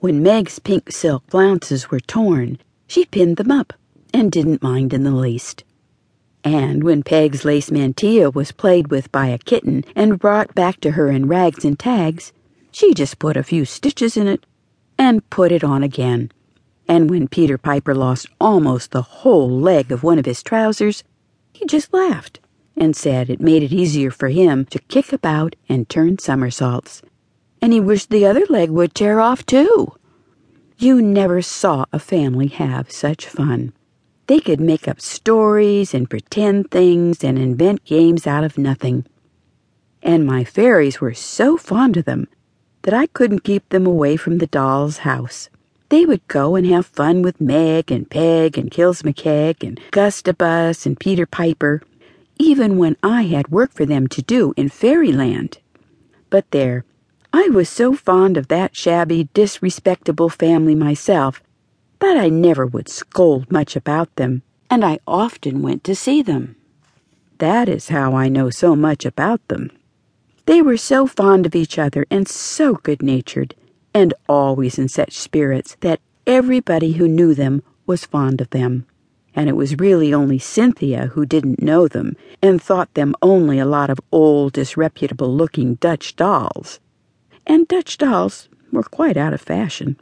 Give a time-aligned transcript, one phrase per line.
[0.00, 3.72] When Meg's pink silk flounces were torn, she pinned them up
[4.12, 5.64] and didn't mind in the least.
[6.44, 10.92] And when Peg's lace mantilla was played with by a kitten and brought back to
[10.92, 12.34] her in rags and tags,
[12.70, 14.44] she just put a few stitches in it
[14.98, 16.30] and put it on again.
[16.86, 21.04] And when Peter Piper lost almost the whole leg of one of his trousers,
[21.54, 22.38] he just laughed
[22.76, 27.00] and said it made it easier for him to kick about and turn somersaults.
[27.66, 29.92] And he wished the other leg would tear off too.
[30.78, 33.72] You never saw a family have such fun.
[34.28, 39.04] They could make up stories and pretend things and invent games out of nothing.
[40.00, 42.28] And my fairies were so fond of them
[42.82, 45.50] that I couldn't keep them away from the doll's house.
[45.88, 51.00] They would go and have fun with Meg and Peg and Kilmanskeg and Gustibus and
[51.00, 51.82] Peter Piper,
[52.38, 55.58] even when I had work for them to do in Fairyland.
[56.30, 56.84] But there,
[57.38, 61.42] I was so fond of that shabby, disrespectable family myself
[61.98, 66.56] that I never would scold much about them, and I often went to see them.
[67.36, 69.70] That is how I know so much about them.
[70.46, 73.54] They were so fond of each other and so good natured,
[73.92, 78.86] and always in such spirits that everybody who knew them was fond of them.
[79.34, 83.66] And it was really only Cynthia who didn't know them and thought them only a
[83.66, 86.80] lot of old, disreputable looking Dutch dolls
[87.46, 89.96] and Dutch dolls were quite out of fashion.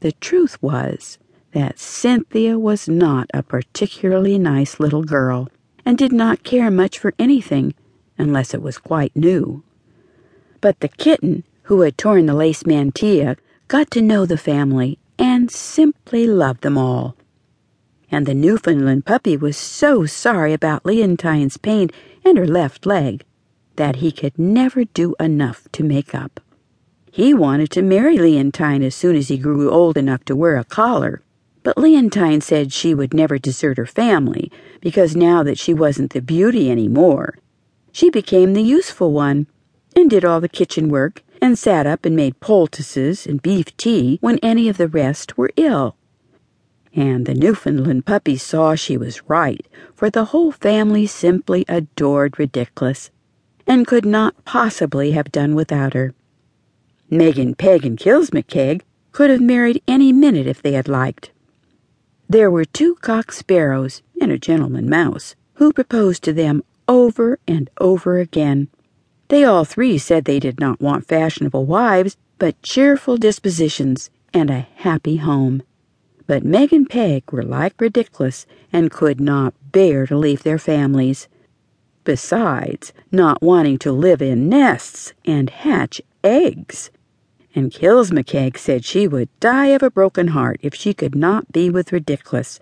[0.00, 1.18] The truth was
[1.52, 5.48] that Cynthia was not a particularly nice little girl
[5.84, 7.74] and did not care much for anything
[8.16, 9.62] unless it was quite new.
[10.60, 13.36] But the kitten who had torn the lace mantilla
[13.68, 17.16] got to know the family and simply loved them all.
[18.10, 21.90] And the Newfoundland puppy was so sorry about Leontine's pain
[22.24, 23.24] and her left leg
[23.76, 26.40] that he could never do enough to make up.
[27.12, 30.64] He wanted to marry Leontine as soon as he grew old enough to wear a
[30.64, 31.22] collar,
[31.64, 36.22] but Leontine said she would never desert her family because now that she wasn't the
[36.22, 37.36] beauty any more,
[37.90, 39.48] she became the useful one
[39.96, 44.18] and did all the kitchen work and sat up and made poultices and beef tea
[44.20, 45.96] when any of the rest were ill.
[46.94, 53.10] And the Newfoundland puppy saw she was right, for the whole family simply adored Ridiklis
[53.66, 56.14] and could not possibly have done without her.
[57.12, 61.32] Megan Peg and Kilmanskeg could have married any minute if they had liked.
[62.28, 67.68] There were two cock sparrows and a gentleman mouse who proposed to them over and
[67.80, 68.68] over again.
[69.26, 74.68] They all three said they did not want fashionable wives, but cheerful dispositions and a
[74.76, 75.64] happy home.
[76.28, 81.26] But Meg and Peg were like Ridiklis and could not bear to leave their families.
[82.04, 86.90] Besides, not wanting to live in nests and hatch eggs
[87.54, 91.70] and Kilmanskeg said she would die of a broken heart if she could not be
[91.70, 92.60] with Ridiklis.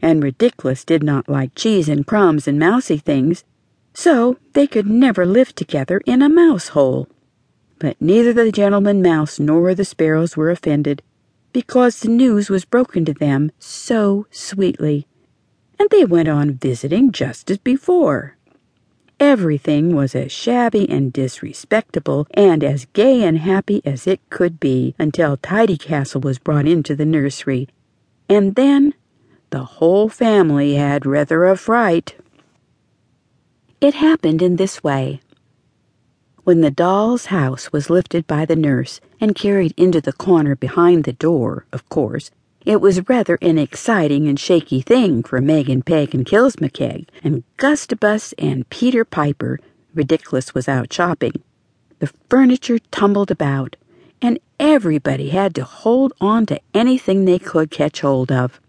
[0.00, 3.44] And Ridiklis did not like cheese and crumbs and mousy things,
[3.94, 7.08] so they could never live together in a mouse hole.
[7.78, 11.02] But neither the gentleman mouse nor the sparrows were offended,
[11.52, 15.06] because the news was broken to them so sweetly,
[15.78, 18.36] and they went on visiting just as before.
[19.22, 24.96] Everything was as shabby and disrespectable and as gay and happy as it could be
[24.98, 27.68] until Tidy Castle was brought into the nursery.
[28.28, 28.94] And then
[29.50, 32.16] the whole family had rather a fright.
[33.80, 35.20] It happened in this way.
[36.42, 41.04] When the doll's house was lifted by the nurse and carried into the corner behind
[41.04, 42.32] the door, of course,
[42.64, 48.32] it was rather an exciting and shaky thing for Megan Peg and Kilmanskeg, and Gustibus
[48.38, 49.58] and Peter Piper,
[49.94, 51.42] Ridiklis was out shopping.
[51.98, 53.76] The furniture tumbled about,
[54.20, 58.60] and everybody had to hold on to anything they could catch hold of.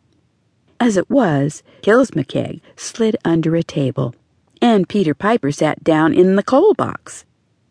[0.80, 4.16] As it was, Kilmanskeg slid under a table,
[4.62, 7.26] and Peter Piper sat down in the coal box.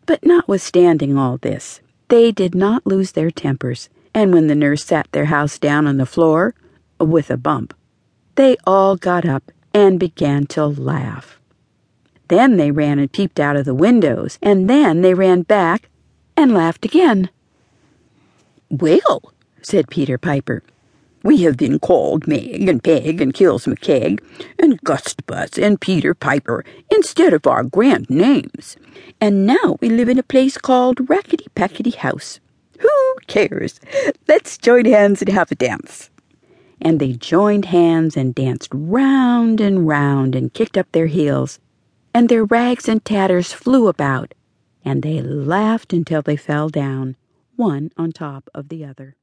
[0.05, 5.07] But notwithstanding all this, they did not lose their tempers and when the nurse sat
[5.11, 6.55] their house down on the floor,
[6.99, 7.73] with a bump,
[8.35, 11.39] they all got up and began to laugh.
[12.27, 15.89] Then they ran and peeped out of the windows, and then they ran back
[16.37, 17.29] and laughed again.
[18.69, 20.63] Well, said Peter Piper,
[21.23, 24.19] we have been called Meg and Peg and Kilmanskeg
[24.59, 28.77] and Gustibus and Peter Piper instead of our grand names,
[29.21, 32.39] and now we live in a place called Rackety Packety House.
[33.27, 33.79] Cares?
[34.27, 36.09] Let's join hands and have a dance.
[36.81, 41.59] And they joined hands and danced round and round and kicked up their heels,
[42.13, 44.33] and their rags and tatters flew about,
[44.83, 47.15] and they laughed until they fell down,
[47.55, 49.15] one on top of the other.